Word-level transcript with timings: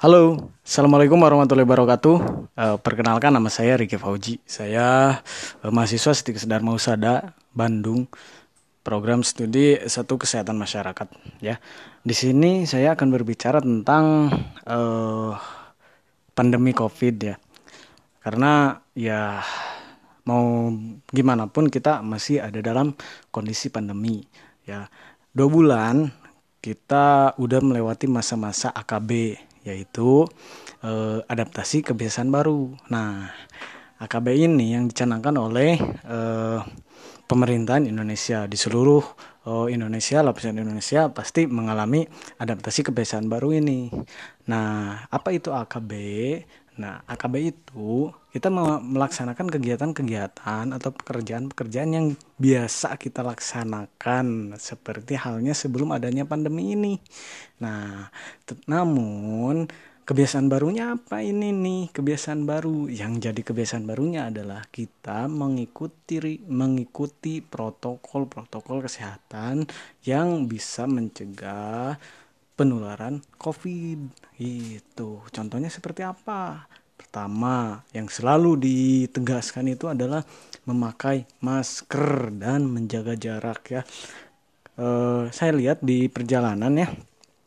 Halo, 0.00 0.48
Assalamualaikum 0.64 1.20
warahmatullahi 1.20 1.68
wabarakatuh. 1.68 2.16
Uh, 2.56 2.80
perkenalkan 2.80 3.36
nama 3.36 3.52
saya 3.52 3.76
Riki 3.76 4.00
Fauji. 4.00 4.40
Saya 4.48 5.20
uh, 5.60 5.68
mahasiswa 5.68 6.16
Setik 6.16 6.40
Sedar 6.40 6.64
Mausada, 6.64 7.36
Bandung. 7.52 8.08
Program 8.80 9.20
studi 9.20 9.76
satu 9.76 10.16
kesehatan 10.16 10.56
masyarakat. 10.56 11.04
Ya, 11.44 11.60
di 12.00 12.16
sini 12.16 12.64
saya 12.64 12.96
akan 12.96 13.12
berbicara 13.12 13.60
tentang 13.60 14.32
uh, 14.64 15.36
pandemi 16.32 16.72
COVID 16.72 17.16
ya. 17.20 17.36
Karena 18.24 18.80
ya 18.96 19.44
mau 20.24 20.72
gimana 21.12 21.44
pun 21.52 21.68
kita 21.68 22.00
masih 22.00 22.40
ada 22.40 22.64
dalam 22.64 22.96
kondisi 23.28 23.68
pandemi 23.68 24.24
ya. 24.64 24.88
Dua 25.36 25.52
bulan 25.52 26.08
kita 26.64 27.36
udah 27.36 27.60
melewati 27.60 28.08
masa-masa 28.08 28.72
AKB 28.72 29.49
yaitu 29.64 30.24
eh, 30.84 31.20
adaptasi 31.24 31.84
kebiasaan 31.84 32.32
baru. 32.32 32.72
Nah, 32.88 33.28
AKB 34.00 34.32
ini 34.32 34.72
yang 34.72 34.88
dicanangkan 34.88 35.36
oleh 35.36 35.76
eh, 36.06 36.60
pemerintahan 37.28 37.86
Indonesia 37.86 38.48
di 38.48 38.56
seluruh 38.56 39.04
eh, 39.46 39.66
Indonesia, 39.76 40.24
lapisan 40.24 40.56
Indonesia 40.56 41.12
pasti 41.12 41.44
mengalami 41.44 42.08
adaptasi 42.40 42.88
kebiasaan 42.88 43.28
baru 43.28 43.54
ini. 43.60 43.92
Nah, 44.48 45.04
apa 45.06 45.28
itu 45.36 45.52
AKB? 45.52 45.92
Nah, 46.80 47.04
AKB 47.04 47.34
itu 47.44 48.08
kita 48.32 48.48
melaksanakan 48.80 49.52
kegiatan-kegiatan 49.52 50.72
atau 50.72 50.90
pekerjaan-pekerjaan 50.96 51.90
yang 51.92 52.06
biasa 52.40 52.96
kita 52.96 53.20
laksanakan 53.20 54.56
seperti 54.56 55.20
halnya 55.20 55.52
sebelum 55.52 55.92
adanya 55.92 56.24
pandemi 56.24 56.72
ini. 56.72 56.96
Nah, 57.60 58.08
namun 58.64 59.68
kebiasaan 60.08 60.48
barunya 60.48 60.96
apa 60.96 61.20
ini 61.20 61.52
nih? 61.52 61.92
Kebiasaan 61.92 62.48
baru 62.48 62.88
yang 62.88 63.20
jadi 63.20 63.44
kebiasaan 63.44 63.84
barunya 63.84 64.32
adalah 64.32 64.64
kita 64.72 65.28
mengikuti 65.28 66.40
mengikuti 66.48 67.44
protokol-protokol 67.44 68.88
kesehatan 68.88 69.68
yang 70.08 70.48
bisa 70.48 70.88
mencegah 70.88 72.00
penularan 72.60 73.24
COVID. 73.40 74.12
Itu 74.36 75.24
contohnya 75.32 75.72
seperti 75.72 76.04
apa? 76.04 76.68
Pertama, 77.00 77.80
yang 77.96 78.12
selalu 78.12 78.60
ditegaskan 78.60 79.72
itu 79.72 79.88
adalah 79.88 80.20
memakai 80.68 81.24
masker 81.40 82.28
dan 82.36 82.68
menjaga 82.68 83.16
jarak 83.16 83.60
ya. 83.72 83.82
E, 84.76 84.86
saya 85.32 85.56
lihat 85.56 85.80
di 85.80 86.12
perjalanan 86.12 86.76
ya, 86.76 86.92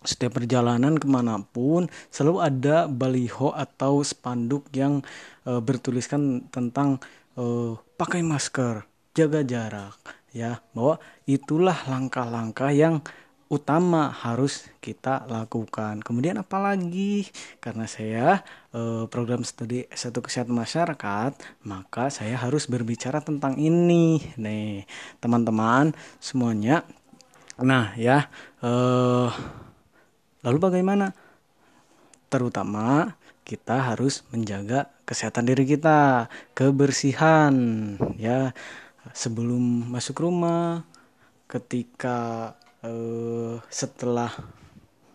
setiap 0.00 0.40
perjalanan 0.40 0.96
ke 0.96 1.04
mana 1.04 1.36
pun 1.36 1.84
selalu 2.08 2.40
ada 2.40 2.88
baliho 2.88 3.52
atau 3.52 4.00
spanduk 4.00 4.72
yang 4.72 5.04
e, 5.44 5.60
bertuliskan 5.60 6.48
tentang 6.48 6.96
e, 7.36 7.76
pakai 8.00 8.24
masker, 8.24 8.88
jaga 9.12 9.44
jarak 9.44 10.00
ya, 10.32 10.64
bahwa 10.72 10.96
itulah 11.28 11.76
langkah-langkah 11.84 12.72
yang 12.72 13.04
utama 13.54 14.10
harus 14.10 14.66
kita 14.82 15.24
lakukan. 15.30 16.02
Kemudian 16.02 16.42
apalagi 16.42 17.30
karena 17.62 17.86
saya 17.86 18.42
eh, 18.74 19.06
program 19.06 19.46
studi 19.46 19.86
satu 19.94 20.20
kesehatan 20.20 20.58
masyarakat, 20.58 21.32
maka 21.62 22.10
saya 22.10 22.34
harus 22.34 22.66
berbicara 22.66 23.22
tentang 23.22 23.54
ini. 23.56 24.18
Nih, 24.34 24.84
teman-teman 25.22 25.94
semuanya. 26.18 26.82
Nah, 27.62 27.94
ya 27.94 28.26
eh, 28.60 29.28
lalu 30.42 30.58
bagaimana? 30.58 31.14
Terutama 32.26 33.14
kita 33.46 33.94
harus 33.94 34.26
menjaga 34.34 34.90
kesehatan 35.04 35.46
diri 35.46 35.68
kita, 35.68 36.32
kebersihan 36.56 37.54
ya 38.16 38.56
sebelum 39.12 39.92
masuk 39.92 40.24
rumah, 40.24 40.88
ketika 41.44 42.52
uh, 42.84 43.58
setelah 43.72 44.30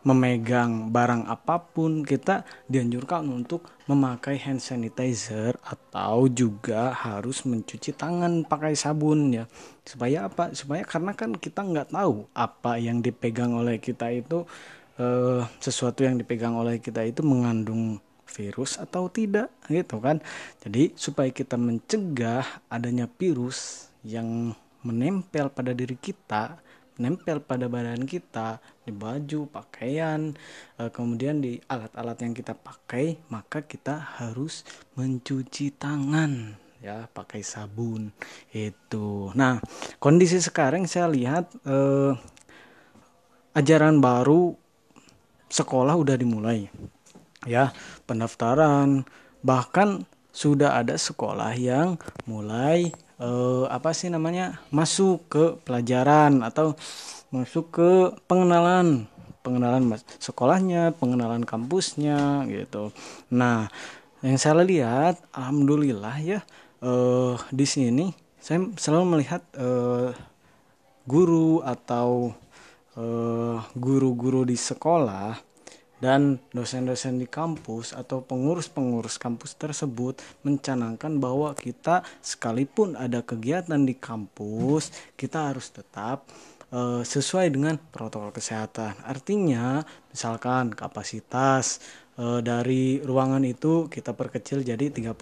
memegang 0.00 0.88
barang 0.88 1.28
apa 1.28 1.60
pun 1.60 2.00
kita 2.00 2.48
dianjurkan 2.72 3.28
untuk 3.28 3.68
memakai 3.84 4.40
hand 4.40 4.64
sanitizer 4.64 5.52
atau 5.60 6.24
juga 6.32 6.96
harus 6.96 7.44
mencuci 7.44 7.92
tangan 7.92 8.48
pakai 8.48 8.72
sabun 8.72 9.28
ya. 9.28 9.44
Supaya 9.84 10.32
apa? 10.32 10.56
Supaya 10.56 10.88
karena 10.88 11.12
kan 11.12 11.36
kita 11.36 11.60
nggak 11.60 11.92
tahu 11.92 12.24
apa 12.32 12.80
yang 12.80 13.04
dipegang 13.04 13.52
oleh 13.52 13.76
kita 13.76 14.08
itu 14.08 14.48
uh, 14.96 15.44
sesuatu 15.60 16.00
yang 16.00 16.16
dipegang 16.16 16.56
oleh 16.56 16.80
kita 16.80 17.04
itu 17.04 17.20
mengandung 17.20 18.00
virus 18.24 18.80
atau 18.80 19.12
tidak 19.12 19.52
gitu 19.68 20.00
kan? 20.00 20.24
Jadi 20.64 20.96
supaya 20.96 21.28
kita 21.28 21.60
mencegah 21.60 22.64
adanya 22.72 23.04
virus 23.20 23.92
yang 24.00 24.56
menempel 24.80 25.52
pada 25.52 25.76
diri 25.76 26.00
kita 26.00 26.56
nempel 26.98 27.38
pada 27.44 27.70
badan 27.70 28.08
kita 28.08 28.58
di 28.82 28.90
baju 28.90 29.46
pakaian 29.46 30.34
eh, 30.80 30.90
kemudian 30.90 31.38
di 31.38 31.60
alat-alat 31.68 32.18
yang 32.24 32.34
kita 32.34 32.56
pakai 32.56 33.20
maka 33.30 33.62
kita 33.62 34.18
harus 34.18 34.66
mencuci 34.98 35.76
tangan 35.76 36.56
ya 36.80 37.04
pakai 37.12 37.44
sabun 37.44 38.08
itu. 38.50 39.30
Nah 39.36 39.60
kondisi 40.00 40.40
sekarang 40.40 40.88
saya 40.88 41.06
lihat 41.12 41.52
eh, 41.68 42.12
ajaran 43.54 44.00
baru 44.00 44.56
sekolah 45.50 45.98
udah 45.98 46.16
dimulai 46.16 46.70
ya 47.44 47.74
pendaftaran 48.06 49.02
bahkan 49.42 50.06
sudah 50.30 50.78
ada 50.78 50.94
sekolah 50.94 51.52
yang 51.58 51.98
mulai 52.22 52.94
uh, 53.20 53.68
apa 53.68 53.92
sih 53.92 54.08
namanya 54.08 54.58
masuk 54.72 55.28
ke 55.28 55.44
pelajaran 55.62 56.40
atau 56.42 56.74
masuk 57.30 57.70
ke 57.70 57.90
pengenalan 58.26 59.06
pengenalan 59.40 59.96
sekolahnya 60.20 60.92
pengenalan 60.96 61.44
kampusnya 61.44 62.44
gitu. 62.48 62.92
Nah 63.32 63.70
yang 64.20 64.36
saya 64.36 64.60
lihat 64.64 65.20
alhamdulillah 65.32 66.16
ya 66.20 66.40
uh, 66.84 67.36
di 67.52 67.64
sini 67.64 68.12
saya 68.40 68.64
selalu 68.76 69.04
melihat 69.16 69.44
uh, 69.56 70.12
guru 71.04 71.60
atau 71.64 72.32
guru-guru 73.80 74.44
uh, 74.44 74.48
di 74.50 74.58
sekolah 74.58 75.38
dan 76.00 76.40
dosen-dosen 76.50 77.20
di 77.20 77.28
kampus 77.28 77.92
atau 77.92 78.24
pengurus-pengurus 78.24 79.20
kampus 79.20 79.54
tersebut 79.54 80.18
mencanangkan 80.42 81.20
bahwa 81.20 81.52
kita 81.54 82.02
sekalipun 82.24 82.96
ada 82.96 83.20
kegiatan 83.20 83.78
di 83.84 83.94
kampus 83.94 84.90
kita 85.14 85.52
harus 85.52 85.68
tetap 85.70 86.24
uh, 86.74 87.02
sesuai 87.04 87.52
dengan 87.52 87.76
protokol 87.78 88.32
kesehatan. 88.34 88.96
Artinya 89.04 89.82
misalkan 90.10 90.72
kapasitas 90.74 91.82
uh, 92.18 92.40
dari 92.40 93.02
ruangan 93.02 93.42
itu 93.44 93.86
kita 93.90 94.14
perkecil 94.14 94.62
jadi 94.64 94.90
30% 94.90 95.14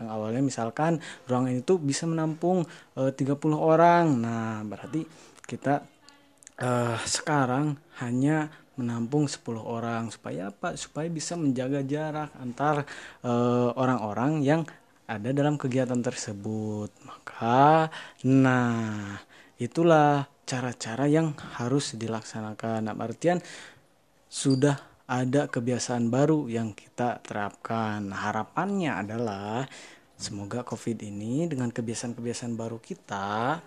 yang 0.00 0.08
awalnya 0.08 0.42
misalkan 0.42 0.98
ruangan 1.26 1.54
itu 1.54 1.78
bisa 1.78 2.08
menampung 2.08 2.64
eh, 2.96 3.10
uh, 3.10 3.12
30 3.12 3.36
orang. 3.54 4.04
Nah, 4.18 4.62
berarti 4.66 5.04
kita 5.46 5.84
uh, 6.62 6.98
sekarang 7.04 7.76
hanya 8.02 8.50
menampung 8.76 9.28
10 9.28 9.42
orang 9.60 10.08
supaya 10.12 10.52
apa? 10.52 10.76
Supaya 10.76 11.08
bisa 11.08 11.34
menjaga 11.34 11.80
jarak 11.84 12.30
antar 12.40 12.84
uh, 13.24 13.72
orang-orang 13.76 14.44
yang 14.44 14.62
ada 15.06 15.30
dalam 15.32 15.56
kegiatan 15.56 15.98
tersebut. 16.00 16.90
Maka 17.04 17.88
nah 18.26 19.16
itulah 19.56 20.28
cara-cara 20.46 21.10
yang 21.10 21.34
harus 21.58 21.96
dilaksanakan. 21.98 22.86
Nah, 22.86 22.94
artian 22.94 23.42
sudah 24.30 24.78
ada 25.06 25.46
kebiasaan 25.46 26.10
baru 26.10 26.50
yang 26.50 26.74
kita 26.74 27.22
terapkan. 27.22 28.10
Harapannya 28.10 28.94
adalah 28.94 29.66
semoga 30.16 30.66
covid 30.66 31.02
ini 31.04 31.46
dengan 31.46 31.68
kebiasaan-kebiasaan 31.70 32.56
baru 32.56 32.80
kita 32.80 33.60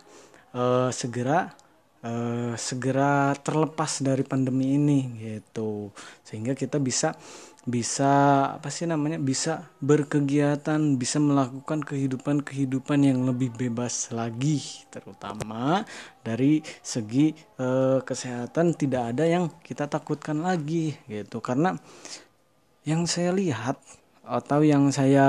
uh, 0.56 0.89
segera 0.89 1.69
uh, 2.03 2.53
segera 2.55 3.35
terlepas 3.39 4.03
dari 4.03 4.23
pandemi 4.23 4.75
ini 4.75 4.99
gitu. 5.19 5.91
Sehingga 6.23 6.55
kita 6.55 6.77
bisa 6.79 7.15
bisa 7.67 8.11
apa 8.55 8.71
sih 8.71 8.87
namanya 8.87 9.19
bisa 9.19 9.67
berkegiatan 9.83 10.95
bisa 10.95 11.19
melakukan 11.19 11.83
kehidupan 11.83 12.41
kehidupan 12.41 13.03
yang 13.03 13.27
lebih 13.27 13.51
bebas 13.51 14.09
lagi 14.15 14.63
terutama 14.89 15.83
dari 16.23 16.63
segi 16.81 17.35
uh, 17.59 18.01
kesehatan 18.01 18.73
tidak 18.73 19.13
ada 19.13 19.27
yang 19.27 19.51
kita 19.61 19.85
takutkan 19.85 20.41
lagi 20.41 20.95
gitu. 21.05 21.43
Karena 21.43 21.75
yang 22.87 23.05
saya 23.05 23.35
lihat 23.35 23.77
atau 24.23 24.61
yang 24.61 24.93
saya 24.93 25.27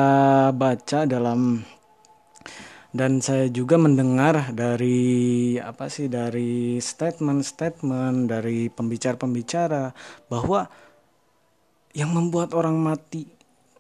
baca 0.53 1.09
dalam 1.09 1.65
dan 2.91 3.23
saya 3.23 3.47
juga 3.47 3.79
mendengar 3.79 4.51
dari 4.51 5.55
apa 5.63 5.87
sih 5.87 6.11
dari 6.11 6.83
statement-statement 6.83 8.27
dari 8.27 8.67
pembicara-pembicara 8.67 9.95
bahwa 10.27 10.67
yang 11.95 12.11
membuat 12.11 12.55
orang 12.55 12.75
mati 12.79 13.31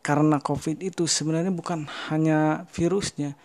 karena 0.01 0.41
COVID 0.41 0.81
itu 0.81 1.05
sebenarnya 1.05 1.53
bukan 1.53 1.85
hanya 2.09 2.65
virusnya, 2.73 3.37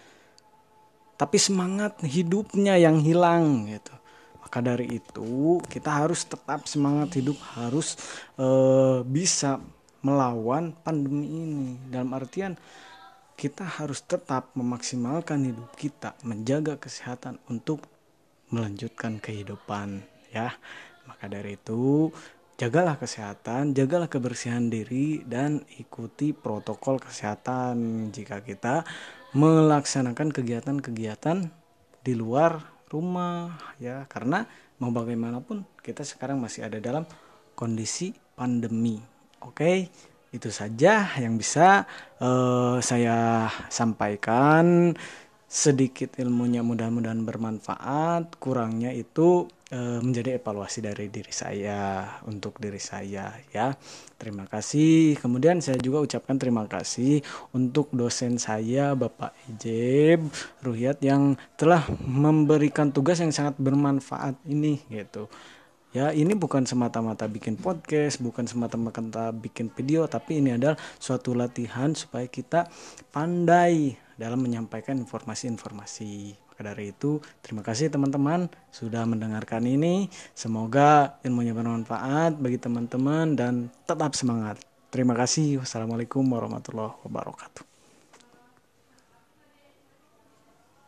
tapi 1.19 1.35
semangat 1.35 1.99
hidupnya 2.05 2.79
yang 2.79 3.01
hilang 3.03 3.67
gitu. 3.67 3.91
Maka 4.39 4.61
dari 4.63 5.01
itu 5.01 5.59
kita 5.67 6.05
harus 6.05 6.23
tetap 6.23 6.69
semangat 6.69 7.17
hidup, 7.19 7.35
harus 7.59 7.99
uh, 8.39 9.03
bisa 9.03 9.59
melawan 9.99 10.71
pandemi 10.85 11.27
ini. 11.27 11.69
Dalam 11.91 12.13
artian 12.15 12.55
kita 13.35 13.67
harus 13.67 13.99
tetap 14.03 14.55
memaksimalkan 14.55 15.43
hidup 15.43 15.75
kita, 15.75 16.15
menjaga 16.23 16.79
kesehatan 16.79 17.39
untuk 17.51 17.83
melanjutkan 18.49 19.19
kehidupan 19.19 20.03
ya. 20.31 20.55
Maka 21.05 21.27
dari 21.29 21.59
itu 21.59 22.09
jagalah 22.55 22.95
kesehatan, 22.95 23.75
jagalah 23.75 24.07
kebersihan 24.07 24.71
diri 24.71 25.21
dan 25.27 25.61
ikuti 25.75 26.31
protokol 26.31 26.97
kesehatan 27.03 28.09
jika 28.15 28.39
kita 28.41 28.87
melaksanakan 29.35 30.31
kegiatan-kegiatan 30.31 31.51
di 31.99 32.13
luar 32.15 32.63
rumah 32.87 33.59
ya 33.83 34.07
karena 34.07 34.47
mau 34.79 34.95
bagaimanapun 34.95 35.67
kita 35.83 36.07
sekarang 36.07 36.39
masih 36.39 36.63
ada 36.63 36.79
dalam 36.79 37.03
kondisi 37.51 38.15
pandemi. 38.39 38.99
Oke, 39.43 39.91
itu 40.35 40.51
saja 40.51 41.15
yang 41.15 41.39
bisa 41.39 41.87
uh, 42.19 42.83
saya 42.83 43.47
sampaikan. 43.71 44.93
Sedikit 45.45 46.19
ilmunya 46.19 46.59
mudah-mudahan 46.67 47.23
bermanfaat. 47.23 48.35
Kurangnya 48.43 48.91
itu 48.91 49.47
e, 49.71 50.01
menjadi 50.03 50.35
evaluasi 50.35 50.83
dari 50.83 51.07
diri 51.07 51.31
saya 51.31 52.03
untuk 52.27 52.59
diri 52.59 52.81
saya 52.81 53.31
ya. 53.55 53.71
Terima 54.19 54.49
kasih. 54.49 55.15
Kemudian 55.15 55.63
saya 55.63 55.79
juga 55.79 56.03
ucapkan 56.03 56.35
terima 56.35 56.67
kasih 56.67 57.23
untuk 57.55 57.87
dosen 57.95 58.35
saya 58.35 58.99
Bapak 58.99 59.31
Ijeb 59.47 60.27
Ruhyat 60.59 60.99
yang 60.99 61.39
telah 61.55 61.87
memberikan 62.03 62.91
tugas 62.91 63.23
yang 63.23 63.31
sangat 63.31 63.55
bermanfaat 63.55 64.35
ini 64.49 64.81
gitu 64.91 65.31
ya 65.95 66.11
ini 66.11 66.35
bukan 66.35 66.67
semata-mata 66.67 67.23
bikin 67.31 67.55
podcast 67.55 68.19
bukan 68.19 68.43
semata-mata 68.43 69.31
bikin 69.31 69.71
video 69.71 70.03
tapi 70.11 70.43
ini 70.43 70.59
adalah 70.59 70.75
suatu 70.99 71.31
latihan 71.31 71.95
supaya 71.95 72.27
kita 72.27 72.67
pandai 73.15 73.95
dalam 74.19 74.43
menyampaikan 74.43 74.95
informasi-informasi. 74.99 76.35
Maka 76.51 76.71
dari 76.71 76.95
itu, 76.95 77.19
terima 77.43 77.59
kasih 77.59 77.91
teman-teman 77.91 78.47
sudah 78.71 79.03
mendengarkan 79.03 79.67
ini. 79.67 80.07
Semoga 80.31 81.19
ilmunya 81.27 81.51
bermanfaat 81.51 82.39
bagi 82.39 82.55
teman-teman 82.55 83.35
dan 83.35 83.53
tetap 83.83 84.15
semangat. 84.15 84.59
Terima 84.87 85.11
kasih. 85.19 85.59
Wassalamualaikum 85.59 86.23
warahmatullahi 86.23 86.95
wabarakatuh. 87.03 87.74